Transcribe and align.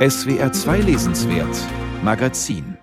SWR 0.00 0.50
2 0.50 0.78
Lesenswert 0.78 1.58
Magazin 2.02 2.78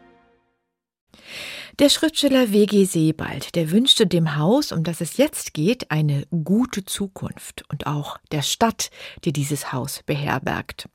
der 1.79 1.89
Schriftsteller 1.89 2.51
W.G. 2.51 2.85
Sebald, 2.85 3.55
der 3.55 3.71
wünschte 3.71 4.05
dem 4.05 4.35
Haus, 4.35 4.71
um 4.71 4.83
das 4.83 5.01
es 5.01 5.17
jetzt 5.17 5.55
geht, 5.55 5.89
eine 5.89 6.27
gute 6.43 6.85
Zukunft 6.85 7.65
und 7.69 7.87
auch 7.87 8.19
der 8.31 8.43
Stadt, 8.43 8.91
die 9.25 9.33
dieses 9.33 9.73
Haus 9.73 10.03
beherbergt. 10.05 10.89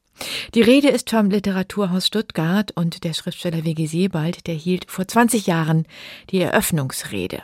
Die 0.54 0.62
Rede 0.62 0.90
ist 0.90 1.10
vom 1.10 1.28
Literaturhaus 1.28 2.06
Stuttgart 2.06 2.70
und 2.70 3.02
der 3.02 3.14
Schriftsteller 3.14 3.64
W.G. 3.64 3.86
Sebald, 3.86 4.46
der 4.46 4.54
hielt 4.54 4.88
vor 4.88 5.08
20 5.08 5.48
Jahren 5.48 5.86
die 6.30 6.40
Eröffnungsrede. 6.40 7.42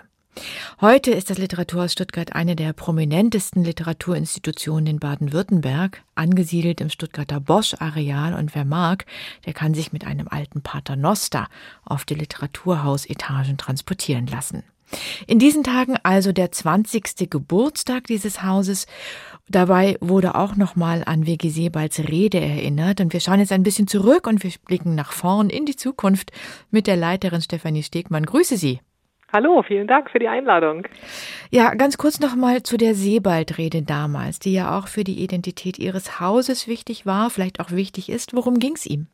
Heute 0.81 1.11
ist 1.11 1.31
das 1.31 1.39
Literaturhaus 1.39 1.93
Stuttgart 1.93 2.35
eine 2.35 2.55
der 2.55 2.73
prominentesten 2.73 3.65
Literaturinstitutionen 3.65 4.87
in 4.87 4.99
Baden-Württemberg, 4.99 6.03
angesiedelt 6.15 6.81
im 6.81 6.91
Stuttgarter 6.91 7.41
Bosch-Areal 7.41 8.35
und 8.35 8.55
wer 8.55 8.65
mag, 8.65 9.07
der 9.47 9.55
kann 9.55 9.75
sich 9.75 9.93
mit 9.93 10.07
einem 10.07 10.29
alten 10.29 10.63
Paternoster 10.63 11.49
auf 11.85 12.05
die 12.05 12.15
Literaturhausetagen 12.15 13.57
transportieren 13.57 14.27
lassen. 14.27 14.63
In 15.27 15.39
diesen 15.39 15.65
Tagen 15.65 15.97
also 16.03 16.33
der 16.33 16.53
20. 16.53 17.29
Geburtstag 17.29 18.07
dieses 18.07 18.43
Hauses. 18.43 18.87
Dabei 19.49 19.97
wurde 20.01 20.35
auch 20.35 20.57
nochmal 20.57 21.03
an 21.05 21.27
W.G. 21.27 21.49
Sebalds 21.51 21.99
Rede 21.99 22.41
erinnert 22.41 23.01
und 23.01 23.13
wir 23.13 23.21
schauen 23.21 23.41
jetzt 23.41 23.53
ein 23.53 23.63
bisschen 23.63 23.89
zurück 23.89 24.27
und 24.27 24.43
wir 24.43 24.53
blicken 24.67 24.95
nach 24.95 25.13
vorn 25.13 25.51
in 25.51 25.67
die 25.67 25.77
Zukunft 25.77 26.33
mit 26.71 26.87
der 26.87 26.97
Leiterin 26.97 27.43
Stefanie 27.43 27.83
Stegmann. 27.83 28.27
Grüße 28.27 28.57
Sie. 28.57 28.81
Hallo, 29.31 29.63
vielen 29.63 29.87
Dank 29.87 30.11
für 30.11 30.19
die 30.19 30.29
Einladung. 30.29 30.87
Ja, 31.51 31.75
ganz 31.75 31.99
kurz 31.99 32.19
nochmal 32.19 32.63
zu 32.63 32.79
der 32.79 32.95
Sebald-Rede 32.95 33.83
damals, 33.83 34.39
die 34.39 34.55
ja 34.55 34.79
auch 34.79 34.89
für 34.89 35.05
die 35.05 35.23
Identität 35.23 35.79
Ihres 35.79 36.19
Hauses 36.19 36.67
wichtig 36.67 37.05
war, 37.05 37.29
vielleicht 37.29 37.61
auch 37.61 37.71
wichtig 37.71 38.09
ist. 38.09 38.35
Worum 38.35 38.59
ging 38.59 38.73
es 38.75 38.87
ihm? 38.87 39.07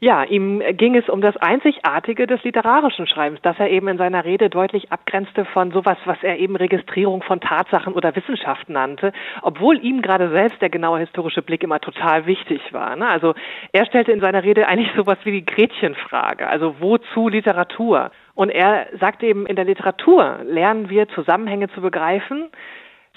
Ja, 0.00 0.22
ihm 0.22 0.62
ging 0.76 0.94
es 0.94 1.08
um 1.08 1.20
das 1.20 1.36
Einzigartige 1.38 2.28
des 2.28 2.44
literarischen 2.44 3.08
Schreibens, 3.08 3.42
dass 3.42 3.58
er 3.58 3.68
eben 3.70 3.88
in 3.88 3.98
seiner 3.98 4.24
Rede 4.24 4.48
deutlich 4.48 4.92
abgrenzte 4.92 5.44
von 5.46 5.72
sowas, 5.72 5.96
was 6.04 6.18
er 6.22 6.38
eben 6.38 6.54
Registrierung 6.54 7.22
von 7.22 7.40
Tatsachen 7.40 7.94
oder 7.94 8.14
Wissenschaft 8.14 8.68
nannte, 8.68 9.12
obwohl 9.42 9.82
ihm 9.82 10.00
gerade 10.00 10.30
selbst 10.30 10.62
der 10.62 10.70
genaue 10.70 11.00
historische 11.00 11.42
Blick 11.42 11.64
immer 11.64 11.80
total 11.80 12.26
wichtig 12.26 12.60
war. 12.72 12.94
Ne? 12.94 13.08
Also 13.08 13.34
er 13.72 13.86
stellte 13.86 14.12
in 14.12 14.20
seiner 14.20 14.44
Rede 14.44 14.68
eigentlich 14.68 14.94
sowas 14.94 15.18
wie 15.24 15.32
die 15.32 15.44
Gretchenfrage, 15.44 16.46
also 16.46 16.76
wozu 16.78 17.28
Literatur? 17.28 18.12
Und 18.38 18.50
er 18.50 18.86
sagt 19.00 19.24
eben, 19.24 19.46
in 19.46 19.56
der 19.56 19.64
Literatur 19.64 20.38
lernen 20.44 20.88
wir 20.90 21.08
Zusammenhänge 21.08 21.68
zu 21.70 21.80
begreifen, 21.80 22.50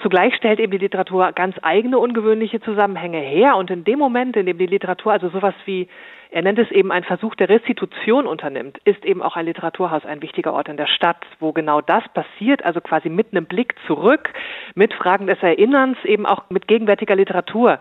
Zugleich 0.01 0.33
stellt 0.35 0.59
eben 0.59 0.71
die 0.71 0.79
Literatur 0.79 1.31
ganz 1.33 1.55
eigene 1.61 1.99
ungewöhnliche 1.99 2.59
Zusammenhänge 2.59 3.19
her. 3.19 3.55
Und 3.55 3.69
in 3.69 3.83
dem 3.83 3.99
Moment, 3.99 4.35
in 4.35 4.47
dem 4.47 4.57
die 4.57 4.65
Literatur 4.65 5.11
also 5.11 5.29
sowas 5.29 5.53
wie 5.65 5.87
er 6.31 6.41
nennt 6.41 6.57
es 6.57 6.71
eben 6.71 6.91
einen 6.91 7.03
Versuch 7.03 7.35
der 7.35 7.49
Restitution 7.49 8.25
unternimmt, 8.25 8.79
ist 8.85 9.05
eben 9.05 9.21
auch 9.21 9.35
ein 9.35 9.45
Literaturhaus 9.45 10.05
ein 10.05 10.23
wichtiger 10.23 10.53
Ort 10.53 10.69
in 10.69 10.77
der 10.77 10.87
Stadt, 10.87 11.23
wo 11.39 11.51
genau 11.51 11.81
das 11.81 12.03
passiert, 12.13 12.65
also 12.65 12.81
quasi 12.81 13.09
mit 13.09 13.27
einem 13.31 13.45
Blick 13.45 13.75
zurück, 13.85 14.29
mit 14.73 14.93
Fragen 14.93 15.27
des 15.27 15.43
Erinnerns, 15.43 15.97
eben 16.03 16.25
auch 16.25 16.49
mit 16.49 16.67
gegenwärtiger 16.67 17.15
Literatur 17.15 17.79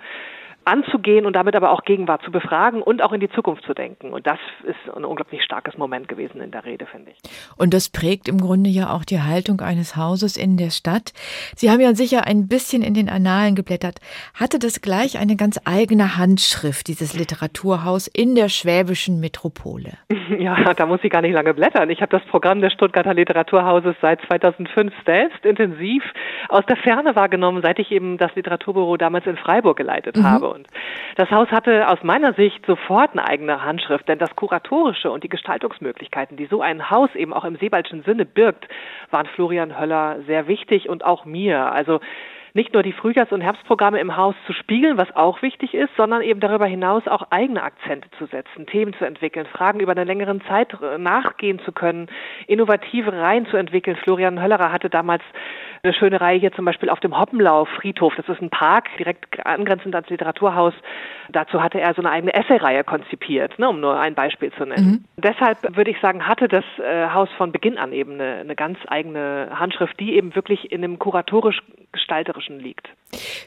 anzugehen 0.70 1.26
und 1.26 1.34
damit 1.34 1.56
aber 1.56 1.72
auch 1.72 1.82
Gegenwart 1.84 2.22
zu 2.22 2.30
befragen 2.30 2.82
und 2.82 3.02
auch 3.02 3.12
in 3.12 3.20
die 3.20 3.28
Zukunft 3.30 3.64
zu 3.64 3.74
denken. 3.74 4.12
Und 4.12 4.26
das 4.26 4.38
ist 4.64 4.94
ein 4.94 5.04
unglaublich 5.04 5.42
starkes 5.42 5.76
Moment 5.76 6.08
gewesen 6.08 6.40
in 6.40 6.50
der 6.50 6.64
Rede, 6.64 6.86
finde 6.86 7.10
ich. 7.10 7.18
Und 7.56 7.74
das 7.74 7.88
prägt 7.88 8.28
im 8.28 8.38
Grunde 8.38 8.70
ja 8.70 8.94
auch 8.94 9.04
die 9.04 9.20
Haltung 9.20 9.60
eines 9.60 9.96
Hauses 9.96 10.36
in 10.36 10.56
der 10.56 10.70
Stadt. 10.70 11.12
Sie 11.56 11.70
haben 11.70 11.80
ja 11.80 11.94
sicher 11.94 12.26
ein 12.26 12.48
bisschen 12.48 12.82
in 12.82 12.94
den 12.94 13.08
Annalen 13.08 13.54
geblättert. 13.54 13.98
Hatte 14.34 14.58
das 14.58 14.80
gleich 14.80 15.18
eine 15.18 15.36
ganz 15.36 15.60
eigene 15.64 16.16
Handschrift, 16.16 16.88
dieses 16.88 17.18
Literaturhaus 17.18 18.06
in 18.06 18.34
der 18.34 18.48
schwäbischen 18.48 19.20
Metropole? 19.20 19.92
Ja, 20.38 20.74
da 20.74 20.86
muss 20.86 21.00
ich 21.02 21.10
gar 21.10 21.22
nicht 21.22 21.32
lange 21.32 21.54
blättern. 21.54 21.90
Ich 21.90 22.00
habe 22.00 22.16
das 22.16 22.24
Programm 22.28 22.60
des 22.60 22.72
Stuttgarter 22.72 23.14
Literaturhauses 23.14 23.96
seit 24.00 24.20
2005 24.28 24.92
selbst 25.04 25.44
intensiv 25.44 26.04
aus 26.48 26.64
der 26.66 26.76
Ferne 26.76 27.16
wahrgenommen, 27.16 27.62
seit 27.62 27.80
ich 27.80 27.90
eben 27.90 28.16
das 28.16 28.32
Literaturbüro 28.36 28.96
damals 28.96 29.26
in 29.26 29.36
Freiburg 29.36 29.76
geleitet 29.76 30.16
mhm. 30.16 30.22
habe. 30.22 30.59
Und 30.60 30.68
das 31.16 31.30
Haus 31.30 31.48
hatte 31.50 31.88
aus 31.88 32.02
meiner 32.02 32.34
Sicht 32.34 32.64
sofort 32.66 33.12
eine 33.12 33.26
eigene 33.26 33.64
Handschrift, 33.64 34.08
denn 34.08 34.18
das 34.18 34.36
Kuratorische 34.36 35.10
und 35.10 35.24
die 35.24 35.28
Gestaltungsmöglichkeiten, 35.28 36.36
die 36.36 36.46
so 36.46 36.60
ein 36.60 36.90
Haus 36.90 37.08
eben 37.14 37.32
auch 37.32 37.44
im 37.44 37.56
Sebaldschen 37.56 38.02
Sinne 38.02 38.26
birgt, 38.26 38.68
waren 39.10 39.26
Florian 39.26 39.78
Höller 39.78 40.18
sehr 40.26 40.48
wichtig 40.48 40.88
und 40.88 41.04
auch 41.04 41.24
mir. 41.24 41.72
Also 41.72 42.00
nicht 42.54 42.72
nur 42.72 42.82
die 42.82 42.92
Frühjahrs- 42.92 43.32
und 43.32 43.40
Herbstprogramme 43.40 44.00
im 44.00 44.16
Haus 44.16 44.34
zu 44.46 44.52
spiegeln, 44.52 44.98
was 44.98 45.14
auch 45.14 45.42
wichtig 45.42 45.74
ist, 45.74 45.90
sondern 45.96 46.22
eben 46.22 46.40
darüber 46.40 46.66
hinaus 46.66 47.06
auch 47.06 47.30
eigene 47.30 47.62
Akzente 47.62 48.08
zu 48.18 48.26
setzen, 48.26 48.66
Themen 48.66 48.94
zu 48.94 49.04
entwickeln, 49.04 49.46
Fragen 49.46 49.80
über 49.80 49.92
eine 49.92 50.04
längere 50.04 50.38
Zeit 50.48 50.76
nachgehen 50.98 51.60
zu 51.60 51.72
können, 51.72 52.08
innovative 52.46 53.12
Reihen 53.12 53.46
zu 53.46 53.56
entwickeln. 53.56 53.96
Florian 53.96 54.42
Höllerer 54.42 54.72
hatte 54.72 54.90
damals 54.90 55.22
eine 55.82 55.94
schöne 55.94 56.20
Reihe 56.20 56.38
hier 56.38 56.52
zum 56.52 56.64
Beispiel 56.64 56.90
auf 56.90 57.00
dem 57.00 57.18
Hoppenlauf 57.18 57.68
Friedhof. 57.68 58.14
Das 58.16 58.28
ist 58.28 58.42
ein 58.42 58.50
Park 58.50 58.88
direkt 58.98 59.44
angrenzend 59.46 59.94
ans 59.94 60.08
Literaturhaus. 60.10 60.74
Dazu 61.30 61.62
hatte 61.62 61.80
er 61.80 61.94
so 61.94 62.02
eine 62.02 62.10
eigene 62.10 62.34
Essay-Reihe 62.34 62.84
konzipiert, 62.84 63.58
ne, 63.58 63.68
um 63.68 63.80
nur 63.80 63.98
ein 63.98 64.14
Beispiel 64.14 64.52
zu 64.52 64.66
nennen. 64.66 64.86
Mhm. 64.86 65.04
Deshalb 65.16 65.76
würde 65.76 65.90
ich 65.90 66.00
sagen, 66.00 66.26
hatte 66.26 66.48
das 66.48 66.64
äh, 66.78 67.08
Haus 67.10 67.28
von 67.36 67.52
Beginn 67.52 67.78
an 67.78 67.92
eben 67.92 68.14
eine, 68.14 68.36
eine 68.40 68.56
ganz 68.56 68.78
eigene 68.88 69.48
Handschrift, 69.54 69.98
die 70.00 70.14
eben 70.16 70.34
wirklich 70.34 70.70
in 70.70 70.84
einem 70.84 70.98
kuratorisch-gestalterischen 72.40 72.58
liegt. 72.58 72.88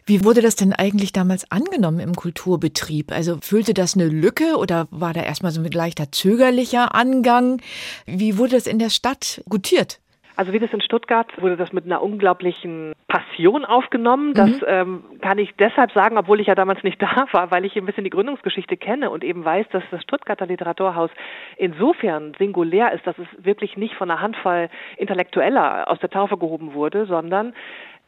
Wie 0.06 0.24
wurde 0.24 0.42
das 0.42 0.56
denn 0.56 0.74
eigentlich 0.74 1.14
damals 1.14 1.50
angenommen 1.52 2.00
im 2.00 2.14
Kulturbetrieb? 2.14 3.12
Also 3.12 3.38
füllte 3.42 3.74
das 3.74 3.96
eine 3.96 4.08
Lücke 4.08 4.58
oder 4.58 4.88
war 4.92 5.14
da 5.14 5.22
erstmal 5.22 5.52
so 5.52 5.62
ein 5.62 5.72
leichter 5.72 6.12
zögerlicher 6.12 6.96
Angang? 6.96 7.62
Wie 8.06 8.38
wurde 8.38 8.56
das 8.56 8.68
in 8.68 8.80
der 8.80 8.90
Stadt 8.90 9.42
gutiert? 9.50 10.00
Also 10.36 10.52
wie 10.52 10.60
das 10.60 10.74
in 10.74 10.82
Stuttgart 10.82 11.28
wurde 11.40 11.58
das 11.58 11.74
mit 11.74 11.86
einer 11.86 12.02
unglaublichen 12.02 12.94
Passion 13.08 13.66
aufgenommen. 13.66 14.34
Das 14.34 14.50
mhm. 14.50 14.66
ähm, 14.68 15.04
kann 15.22 15.38
ich 15.38 15.54
deshalb 15.60 15.92
sagen, 15.92 16.18
obwohl 16.18 16.40
ich 16.40 16.48
ja 16.48 16.56
damals 16.56 16.82
nicht 16.84 17.00
da 17.02 17.28
war, 17.32 17.52
weil 17.52 17.66
ich 17.66 17.76
ein 17.76 17.86
bisschen 17.86 18.04
die 18.04 18.10
Gründungsgeschichte 18.10 18.76
kenne 18.76 19.12
und 19.12 19.24
eben 19.24 19.46
weiß, 19.46 19.68
dass 19.72 19.84
das 19.92 20.02
Stuttgarter 20.02 20.48
Literaturhaus 20.48 21.12
insofern 21.58 22.34
singulär 22.40 22.94
ist, 22.94 23.06
dass 23.06 23.18
es 23.20 23.28
wirklich 23.38 23.78
nicht 23.78 23.94
von 23.94 24.10
einer 24.10 24.22
Handvoll 24.22 24.70
Intellektueller 24.98 25.90
aus 25.90 26.00
der 26.00 26.10
Taufe 26.10 26.38
gehoben 26.38 26.74
wurde, 26.74 27.06
sondern 27.06 27.54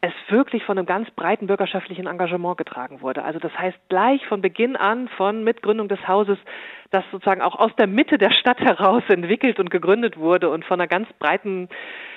es 0.06 0.32
wirklich 0.32 0.64
von 0.64 0.78
einem 0.78 0.86
ganz 0.86 1.10
breiten 1.10 1.46
bürgerschaftlichen 1.46 2.06
Engagement 2.06 2.58
getragen 2.58 3.00
wurde. 3.00 3.24
Also 3.24 3.38
das 3.38 3.56
heißt 3.56 3.78
gleich 3.88 4.24
von 4.26 4.40
Beginn 4.40 4.76
an, 4.76 5.08
von 5.08 5.44
Mitgründung 5.44 5.88
des 5.88 6.06
Hauses, 6.06 6.38
das 6.90 7.04
sozusagen 7.10 7.42
auch 7.42 7.56
aus 7.58 7.74
der 7.76 7.86
Mitte 7.86 8.18
der 8.18 8.30
Stadt 8.30 8.60
heraus 8.60 9.02
entwickelt 9.08 9.58
und 9.58 9.70
gegründet 9.70 10.16
wurde 10.16 10.50
und 10.50 10.64
von 10.64 10.80
einer 10.80 10.88
ganz 10.88 11.12
breiten 11.18 11.68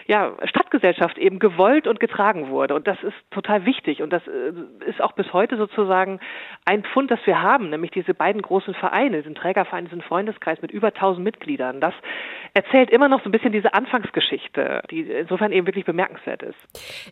ja, 0.10 0.34
Stadtgesellschaft 0.44 1.20
eben 1.20 1.38
gewollt 1.38 1.86
und 1.86 2.00
getragen 2.00 2.50
wurde. 2.50 2.74
Und 2.74 2.88
das 2.88 2.98
ist 3.04 3.14
total 3.30 3.66
wichtig. 3.66 4.02
Und 4.02 4.12
das 4.12 4.24
äh, 4.28 4.90
ist 4.90 5.02
auch 5.04 5.12
bis 5.12 5.32
heute 5.34 5.56
sozusagen 5.56 6.20
ein 6.66 6.84
Pfund, 6.84 7.12
das 7.12 7.20
wir 7.26 7.44
haben, 7.44 7.70
nämlich 7.70 7.92
diese 7.92 8.16
beiden 8.16 8.42
großen 8.42 8.74
Vereine, 8.74 9.22
den 9.22 9.36
Trägerverein, 9.36 9.86
diesen 9.86 10.02
Freundeskreis 10.02 10.64
mit 10.64 10.72
über 10.72 10.88
1000 10.88 11.24
Mitgliedern. 11.24 11.80
Das 11.80 11.94
erzählt 12.64 12.90
immer 12.90 13.08
noch 13.08 13.24
so 13.24 13.30
ein 13.30 13.32
bisschen 13.32 13.52
diese 13.52 13.74
Anfangsgeschichte, 13.74 14.82
die 14.92 15.02
insofern 15.02 15.52
eben 15.52 15.66
wirklich 15.66 15.86
bemerkenswert 15.86 16.44
ist. 16.44 16.58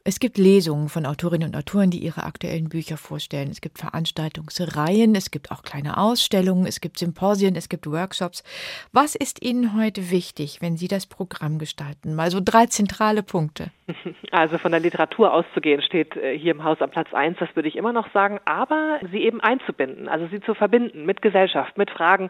Es 0.03 0.19
gibt 0.19 0.37
Lesungen 0.37 0.89
von 0.89 1.05
Autorinnen 1.05 1.49
und 1.49 1.55
Autoren, 1.55 1.89
die 1.89 1.99
ihre 1.99 2.23
aktuellen 2.23 2.69
Bücher 2.69 2.97
vorstellen. 2.97 3.49
Es 3.49 3.61
gibt 3.61 3.77
Veranstaltungsreihen, 3.77 5.15
es 5.15 5.31
gibt 5.31 5.51
auch 5.51 5.63
kleine 5.63 5.97
Ausstellungen, 5.97 6.65
es 6.65 6.81
gibt 6.81 6.99
Symposien, 6.99 7.55
es 7.55 7.69
gibt 7.69 7.87
Workshops. 7.87 8.43
Was 8.91 9.15
ist 9.15 9.41
Ihnen 9.41 9.77
heute 9.77 10.11
wichtig, 10.11 10.61
wenn 10.61 10.75
Sie 10.75 10.87
das 10.87 11.05
Programm 11.05 11.59
gestalten? 11.59 12.15
Mal 12.15 12.31
so 12.31 12.39
13 12.43 12.87
zentrale 12.87 13.23
Punkte? 13.23 13.71
Also 14.31 14.57
von 14.57 14.71
der 14.71 14.81
Literatur 14.81 15.33
auszugehen 15.33 15.81
steht 15.81 16.15
äh, 16.17 16.37
hier 16.37 16.51
im 16.51 16.63
Haus 16.63 16.81
am 16.81 16.89
Platz 16.89 17.13
eins, 17.13 17.37
das 17.39 17.55
würde 17.55 17.69
ich 17.69 17.77
immer 17.77 17.93
noch 17.93 18.11
sagen, 18.11 18.39
aber 18.45 18.99
sie 19.11 19.23
eben 19.23 19.39
einzubinden, 19.39 20.09
also 20.09 20.27
sie 20.27 20.41
zu 20.41 20.53
verbinden 20.53 21.05
mit 21.05 21.21
Gesellschaft, 21.21 21.77
mit 21.77 21.89
Fragen, 21.89 22.29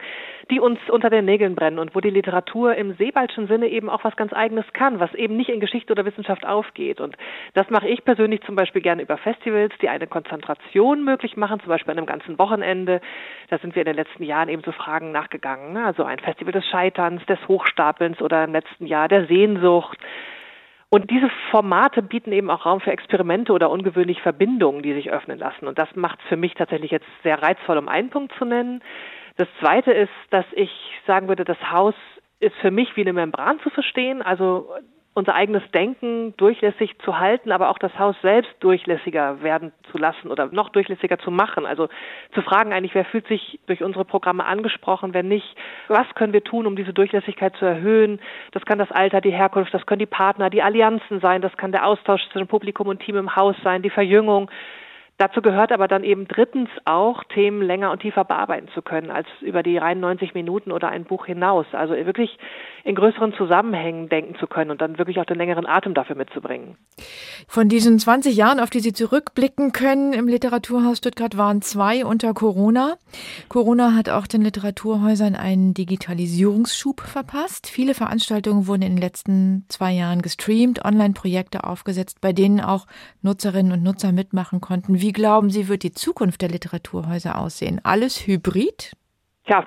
die 0.52 0.60
uns 0.60 0.80
unter 0.90 1.10
den 1.10 1.26
Nägeln 1.26 1.56
brennen 1.56 1.80
und 1.80 1.96
wo 1.96 2.00
die 2.00 2.12
Literatur 2.12 2.76
im 2.76 2.96
Sebaldschen 2.96 3.48
Sinne 3.48 3.68
eben 3.70 3.90
auch 3.90 4.04
was 4.04 4.16
ganz 4.16 4.34
Eigenes 4.34 4.66
kann, 4.74 5.00
was 5.00 5.14
eben 5.16 5.36
nicht 5.36 5.50
in 5.50 5.60
Geschichte 5.60 5.92
oder 5.92 6.06
Wissenschaft 6.06 6.46
aufgeht. 6.46 7.02
Und 7.02 7.18
das 7.56 7.70
mache 7.70 7.88
ich 7.88 8.06
persönlich 8.06 8.42
zum 8.44 8.56
Beispiel 8.56 8.82
gerne 8.82 9.02
über 9.02 9.18
Festivals, 9.18 9.74
die 9.82 9.90
eine 9.90 10.06
Konzentration 10.06 11.04
möglich 11.04 11.38
machen, 11.38 11.60
zum 11.60 11.70
Beispiel 11.70 11.92
an 11.92 11.98
einem 11.98 12.08
ganzen 12.08 12.38
Wochenende. 12.38 13.02
Da 13.50 13.58
sind 13.58 13.76
wir 13.76 13.82
in 13.82 13.88
den 13.88 13.96
letzten 13.96 14.24
Jahren 14.24 14.50
eben 14.50 14.62
so 14.64 14.72
Fragen 14.72 15.12
nachgegangen. 15.12 15.74
Ne? 15.74 15.86
Also 15.86 16.04
ein 16.04 16.20
Festival 16.20 16.54
des 16.54 16.66
Scheiterns, 16.68 17.26
des 17.26 17.40
Hochstapelns 17.48 18.22
oder 18.22 18.44
im 18.44 18.52
letzten 18.52 18.86
Jahr 18.86 19.08
der 19.08 19.26
Sehnsucht 19.26 19.98
und 20.90 21.12
diese 21.12 21.30
Formate 21.52 22.02
bieten 22.02 22.32
eben 22.32 22.50
auch 22.50 22.66
Raum 22.66 22.80
für 22.80 22.92
Experimente 22.92 23.52
oder 23.52 23.70
ungewöhnliche 23.70 24.22
Verbindungen, 24.22 24.84
die 24.84 24.94
sich 24.94 25.12
öffnen 25.12 25.38
lassen. 25.38 25.68
Und 25.68 25.78
das 25.78 25.94
macht 25.96 26.20
es 26.22 26.28
für 26.28 26.38
mich 26.38 26.54
tatsächlich 26.54 26.92
jetzt 26.92 27.08
sehr 27.24 27.42
reizvoll, 27.42 27.78
um 27.78 27.90
einen 27.90 28.10
Punkt 28.10 28.34
zu 28.38 28.46
nennen. 28.46 28.82
Das 29.36 29.50
zweite 29.60 29.92
ist, 29.92 30.14
dass 30.30 30.46
ich 30.54 30.72
sagen 31.06 31.28
würde, 31.28 31.44
das 31.44 31.58
Haus 31.72 31.94
ist 32.40 32.56
für 32.58 32.72
mich 32.72 32.96
wie 32.96 33.02
eine 33.02 33.14
Membran 33.14 33.60
zu 33.60 33.70
verstehen. 33.70 34.22
Also 34.22 34.70
unser 35.18 35.34
eigenes 35.34 35.64
Denken 35.72 36.36
durchlässig 36.38 36.96
zu 37.00 37.18
halten, 37.18 37.52
aber 37.52 37.70
auch 37.70 37.80
das 37.80 37.98
Haus 37.98 38.16
selbst 38.22 38.52
durchlässiger 38.60 39.42
werden 39.42 39.72
zu 39.92 39.98
lassen 39.98 40.30
oder 40.30 40.46
noch 40.52 40.70
durchlässiger 40.70 41.18
zu 41.18 41.32
machen. 41.32 41.66
Also 41.66 41.90
zu 42.36 42.44
fragen 42.44 42.72
eigentlich, 42.72 42.94
wer 42.94 43.04
fühlt 43.04 43.28
sich 43.28 43.60
durch 43.66 43.82
unsere 43.82 44.06
Programme 44.06 44.46
angesprochen, 44.46 45.16
wenn 45.16 45.28
nicht, 45.28 45.58
was 45.88 46.06
können 46.14 46.34
wir 46.34 46.44
tun, 46.44 46.68
um 46.68 46.76
diese 46.76 46.94
Durchlässigkeit 46.94 47.56
zu 47.58 47.66
erhöhen? 47.66 48.20
Das 48.52 48.64
kann 48.66 48.78
das 48.78 48.92
Alter, 48.92 49.20
die 49.20 49.32
Herkunft, 49.32 49.74
das 49.74 49.88
können 49.88 50.00
die 50.00 50.06
Partner, 50.06 50.52
die 50.52 50.62
Allianzen 50.62 51.20
sein, 51.20 51.42
das 51.42 51.58
kann 51.58 51.72
der 51.72 51.88
Austausch 51.88 52.22
zwischen 52.32 52.48
Publikum 52.48 52.88
und 52.88 53.00
Team 53.00 53.18
im 53.18 53.36
Haus 53.36 53.56
sein, 53.64 53.82
die 53.82 53.90
Verjüngung. 53.90 54.52
Dazu 55.20 55.42
gehört 55.42 55.72
aber 55.72 55.88
dann 55.88 56.04
eben 56.04 56.28
drittens 56.28 56.70
auch, 56.86 57.24
Themen 57.24 57.64
länger 57.64 57.92
und 57.92 58.04
tiefer 58.04 58.24
bearbeiten 58.24 58.68
zu 58.76 58.84
können, 58.84 59.10
als 59.10 59.28
über 59.42 59.64
die 59.64 59.78
rein 59.78 60.00
90 60.00 60.36
Minuten 60.36 60.72
oder 60.72 60.90
ein 60.90 61.06
Buch 61.06 61.26
hinaus. 61.26 61.66
Also 61.72 61.96
wirklich 61.96 62.38
in 62.84 62.94
größeren 62.94 63.34
Zusammenhängen 63.34 64.10
denken 64.10 64.36
zu 64.36 64.46
können 64.46 64.70
und 64.70 64.80
dann 64.80 65.00
wirklich 65.00 65.20
auch 65.20 65.26
den 65.26 65.38
längeren 65.38 65.66
Atem 65.66 65.96
dafür 65.96 66.16
mitzubringen. 66.16 66.78
Von 67.48 67.68
diesen 67.68 67.98
20 67.98 68.36
Jahren, 68.36 68.60
auf 68.60 68.70
die 68.70 68.80
Sie 68.80 68.94
zurückblicken 68.94 69.72
können 69.72 70.14
im 70.14 70.28
Literaturhaus 70.28 71.00
Stuttgart, 71.00 71.36
waren 71.36 71.64
zwei 71.64 72.06
unter 72.06 72.36
Corona. 72.36 72.98
Corona 73.50 73.96
hat 73.96 74.10
auch 74.10 74.28
den 74.28 74.44
Literaturhäusern 74.44 75.34
einen 75.34 75.74
Digitalisierungsschub 75.74 77.02
verpasst. 77.02 77.68
Viele 77.68 77.96
Veranstaltungen 77.96 78.68
wurden 78.68 78.84
in 78.84 78.94
den 78.94 79.02
letzten 79.02 79.66
zwei 79.68 79.94
Jahren 79.94 80.22
gestreamt, 80.22 80.86
Online-Projekte 80.86 81.64
aufgesetzt, 81.64 82.22
bei 82.22 82.34
denen 82.34 82.62
auch 82.62 82.86
Nutzerinnen 83.24 83.72
und 83.72 83.82
Nutzer 83.82 84.12
mitmachen 84.12 84.62
konnten. 84.62 85.02
Wie 85.02 85.07
wie 85.08 85.14
glauben 85.14 85.50
Sie, 85.50 85.70
wird 85.70 85.84
die 85.84 85.94
Zukunft 85.94 86.42
der 86.42 86.50
Literaturhäuser 86.50 87.40
aussehen? 87.40 87.80
Alles 87.82 88.28
hybrid? 88.28 88.92
Ja, 89.48 89.66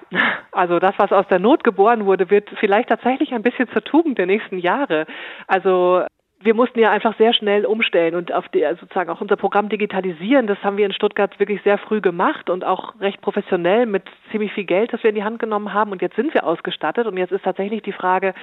also 0.52 0.78
das, 0.78 0.92
was 0.98 1.12
aus 1.12 1.26
der 1.30 1.38
Not 1.38 1.64
geboren 1.64 2.04
wurde, 2.04 2.28
wird 2.28 2.50
vielleicht 2.60 2.90
tatsächlich 2.90 3.32
ein 3.32 3.42
bisschen 3.42 3.66
zur 3.72 3.82
Tugend 3.82 4.18
der 4.18 4.26
nächsten 4.26 4.58
Jahre. 4.58 5.06
Also 5.46 6.02
wir 6.42 6.52
mussten 6.52 6.78
ja 6.78 6.90
einfach 6.90 7.16
sehr 7.16 7.32
schnell 7.32 7.64
umstellen 7.64 8.16
und 8.16 8.34
auf 8.34 8.50
die, 8.50 8.66
sozusagen 8.78 9.08
auch 9.08 9.22
unser 9.22 9.36
Programm 9.36 9.70
digitalisieren. 9.70 10.46
Das 10.46 10.62
haben 10.62 10.76
wir 10.76 10.84
in 10.84 10.92
Stuttgart 10.92 11.38
wirklich 11.40 11.62
sehr 11.62 11.78
früh 11.78 12.02
gemacht 12.02 12.50
und 12.50 12.62
auch 12.62 13.00
recht 13.00 13.22
professionell 13.22 13.86
mit 13.86 14.02
ziemlich 14.30 14.52
viel 14.52 14.64
Geld, 14.64 14.92
das 14.92 15.02
wir 15.02 15.08
in 15.08 15.16
die 15.16 15.24
Hand 15.24 15.38
genommen 15.38 15.72
haben. 15.72 15.90
Und 15.90 16.02
jetzt 16.02 16.16
sind 16.16 16.34
wir 16.34 16.44
ausgestattet 16.44 17.06
und 17.06 17.16
jetzt 17.16 17.32
ist 17.32 17.44
tatsächlich 17.44 17.80
die 17.80 17.92
Frage, 17.92 18.34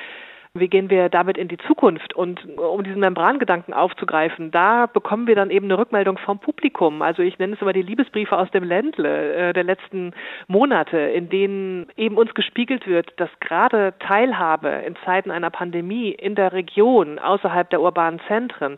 wie 0.53 0.67
gehen 0.67 0.89
wir 0.89 1.09
damit 1.09 1.37
in 1.37 1.47
die 1.47 1.57
Zukunft? 1.57 2.13
Und 2.13 2.45
um 2.57 2.83
diesen 2.83 2.99
Membrangedanken 2.99 3.73
aufzugreifen, 3.73 4.51
da 4.51 4.85
bekommen 4.85 5.27
wir 5.27 5.35
dann 5.35 5.49
eben 5.49 5.65
eine 5.65 5.77
Rückmeldung 5.77 6.17
vom 6.17 6.39
Publikum. 6.39 7.01
Also 7.01 7.21
ich 7.21 7.37
nenne 7.39 7.55
es 7.55 7.61
immer 7.61 7.73
die 7.73 7.81
Liebesbriefe 7.81 8.37
aus 8.37 8.49
dem 8.51 8.63
Ländle 8.63 9.33
äh, 9.49 9.53
der 9.53 9.63
letzten 9.63 10.13
Monate, 10.47 10.97
in 10.97 11.29
denen 11.29 11.87
eben 11.95 12.17
uns 12.17 12.33
gespiegelt 12.33 12.87
wird, 12.87 13.13
dass 13.17 13.29
gerade 13.39 13.93
Teilhabe 13.99 14.69
in 14.85 14.95
Zeiten 15.05 15.31
einer 15.31 15.49
Pandemie 15.49 16.11
in 16.11 16.35
der 16.35 16.53
Region, 16.53 17.19
außerhalb 17.19 17.69
der 17.69 17.81
urbanen 17.81 18.19
Zentren, 18.27 18.77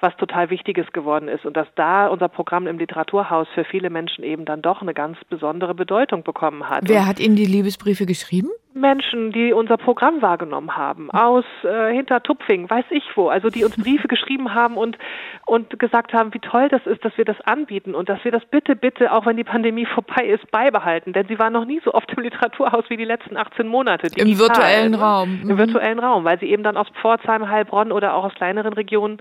was 0.00 0.16
total 0.16 0.50
Wichtiges 0.50 0.86
geworden 0.92 1.28
ist 1.28 1.44
und 1.44 1.56
dass 1.56 1.68
da 1.74 2.08
unser 2.08 2.28
Programm 2.28 2.66
im 2.66 2.78
Literaturhaus 2.78 3.48
für 3.54 3.64
viele 3.64 3.90
Menschen 3.90 4.24
eben 4.24 4.44
dann 4.44 4.62
doch 4.62 4.82
eine 4.82 4.94
ganz 4.94 5.18
besondere 5.28 5.74
Bedeutung 5.74 6.22
bekommen 6.22 6.68
hat. 6.68 6.82
Wer 6.86 7.06
hat 7.06 7.18
Ihnen 7.20 7.36
die 7.36 7.46
Liebesbriefe 7.46 8.06
geschrieben? 8.06 8.50
Menschen, 8.76 9.32
die 9.32 9.52
unser 9.52 9.76
Programm 9.76 10.22
wahrgenommen 10.22 10.76
haben, 10.76 11.10
aus 11.10 11.44
äh, 11.64 11.92
Hintertupfing, 11.92 12.68
weiß 12.68 12.84
ich 12.90 13.04
wo, 13.16 13.28
also 13.28 13.50
die 13.50 13.64
uns 13.64 13.76
Briefe 13.76 14.08
geschrieben 14.08 14.54
haben 14.54 14.76
und 14.76 14.98
und 15.46 15.78
gesagt 15.78 16.12
haben, 16.12 16.34
wie 16.34 16.40
toll 16.40 16.68
das 16.68 16.84
ist, 16.86 17.04
dass 17.04 17.16
wir 17.16 17.24
das 17.24 17.40
anbieten 17.42 17.94
und 17.94 18.08
dass 18.08 18.24
wir 18.24 18.32
das 18.32 18.44
bitte, 18.46 18.74
bitte, 18.76 19.12
auch 19.12 19.26
wenn 19.26 19.36
die 19.36 19.44
Pandemie 19.44 19.86
vorbei 19.94 20.26
ist, 20.26 20.50
beibehalten. 20.50 21.12
Denn 21.12 21.26
sie 21.28 21.38
waren 21.38 21.52
noch 21.52 21.64
nie 21.64 21.80
so 21.84 21.94
oft 21.94 22.12
im 22.12 22.22
Literaturhaus 22.22 22.84
wie 22.88 22.96
die 22.96 23.04
letzten 23.04 23.36
18 23.36 23.66
Monate. 23.66 24.08
Digital, 24.08 24.28
Im 24.28 24.38
virtuellen 24.38 24.92
ne? 24.92 25.00
Raum. 25.00 25.40
Im 25.42 25.48
mhm. 25.48 25.58
virtuellen 25.58 25.98
Raum, 25.98 26.24
weil 26.24 26.38
sie 26.38 26.46
eben 26.46 26.62
dann 26.62 26.76
aus 26.76 26.88
Pforzheim, 27.00 27.48
Heilbronn 27.48 27.92
oder 27.92 28.14
auch 28.14 28.24
aus 28.24 28.34
kleineren 28.34 28.72
Regionen 28.72 29.18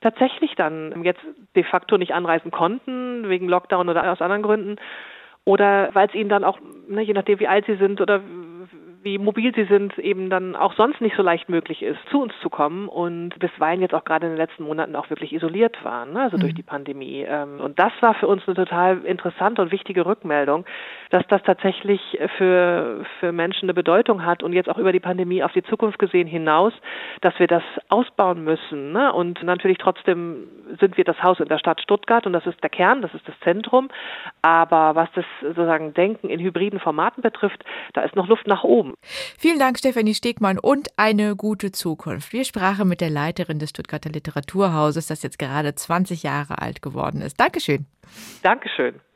tatsächlich 0.00 0.54
dann 0.54 1.04
jetzt 1.04 1.20
de 1.56 1.64
facto 1.64 1.98
nicht 1.98 2.14
anreisen 2.14 2.50
konnten, 2.50 3.28
wegen 3.28 3.48
Lockdown 3.48 3.88
oder 3.88 4.10
aus 4.10 4.20
anderen 4.20 4.42
Gründen. 4.42 4.76
Oder 5.44 5.88
weil 5.94 6.08
es 6.08 6.14
ihnen 6.14 6.28
dann 6.28 6.44
auch, 6.44 6.58
ne, 6.88 7.02
je 7.02 7.14
nachdem 7.14 7.40
wie 7.40 7.48
alt 7.48 7.64
sie 7.66 7.76
sind 7.76 8.00
oder 8.00 8.20
wie 9.08 9.16
mobil 9.16 9.54
sie 9.54 9.64
sind, 9.64 9.98
eben 9.98 10.28
dann 10.28 10.54
auch 10.54 10.74
sonst 10.74 11.00
nicht 11.00 11.16
so 11.16 11.22
leicht 11.22 11.48
möglich 11.48 11.82
ist, 11.82 11.98
zu 12.10 12.20
uns 12.20 12.34
zu 12.42 12.50
kommen 12.50 12.88
und 12.88 13.38
bisweilen 13.38 13.80
jetzt 13.80 13.94
auch 13.94 14.04
gerade 14.04 14.26
in 14.26 14.32
den 14.32 14.36
letzten 14.36 14.64
Monaten 14.64 14.94
auch 14.96 15.08
wirklich 15.08 15.32
isoliert 15.32 15.82
waren, 15.82 16.12
ne? 16.12 16.20
also 16.20 16.36
mhm. 16.36 16.42
durch 16.42 16.54
die 16.54 16.62
Pandemie. 16.62 17.24
Ähm, 17.26 17.58
und 17.60 17.78
das 17.78 17.92
war 18.00 18.12
für 18.14 18.26
uns 18.26 18.42
eine 18.46 18.54
total 18.54 18.98
interessante 19.04 19.62
und 19.62 19.72
wichtige 19.72 20.04
Rückmeldung, 20.04 20.66
dass 21.08 21.26
das 21.28 21.42
tatsächlich 21.42 22.00
für, 22.36 23.06
für 23.18 23.32
Menschen 23.32 23.64
eine 23.64 23.74
Bedeutung 23.74 24.26
hat 24.26 24.42
und 24.42 24.52
jetzt 24.52 24.68
auch 24.68 24.76
über 24.76 24.92
die 24.92 25.00
Pandemie 25.00 25.42
auf 25.42 25.52
die 25.52 25.62
Zukunft 25.62 25.98
gesehen 25.98 26.28
hinaus, 26.28 26.74
dass 27.22 27.38
wir 27.38 27.46
das 27.46 27.62
ausbauen 27.88 28.44
müssen. 28.44 28.92
Ne? 28.92 29.10
Und 29.10 29.42
natürlich 29.42 29.78
trotzdem 29.78 30.48
sind 30.78 30.98
wir 30.98 31.04
das 31.04 31.22
Haus 31.22 31.40
in 31.40 31.48
der 31.48 31.58
Stadt 31.58 31.80
Stuttgart 31.80 32.26
und 32.26 32.34
das 32.34 32.46
ist 32.46 32.62
der 32.62 32.70
Kern, 32.70 33.00
das 33.00 33.14
ist 33.14 33.26
das 33.26 33.38
Zentrum. 33.40 33.88
Aber 34.42 34.94
was 34.94 35.08
das 35.14 35.24
sozusagen 35.40 35.94
Denken 35.94 36.28
in 36.28 36.40
hybriden 36.40 36.78
Formaten 36.78 37.22
betrifft, 37.22 37.64
da 37.94 38.02
ist 38.02 38.14
noch 38.14 38.28
Luft 38.28 38.46
nach 38.46 38.64
oben. 38.64 38.94
Vielen 39.02 39.58
Dank, 39.58 39.78
Stefanie 39.78 40.14
Stegmann, 40.14 40.58
und 40.58 40.88
eine 40.96 41.36
gute 41.36 41.72
Zukunft. 41.72 42.32
Wir 42.32 42.44
sprachen 42.44 42.88
mit 42.88 43.00
der 43.00 43.10
Leiterin 43.10 43.58
des 43.58 43.70
Stuttgarter 43.70 44.10
Literaturhauses, 44.10 45.06
das 45.06 45.22
jetzt 45.22 45.38
gerade 45.38 45.74
20 45.74 46.22
Jahre 46.22 46.60
alt 46.60 46.82
geworden 46.82 47.22
ist. 47.22 47.38
Dankeschön. 47.40 47.86
Dankeschön. 48.42 49.00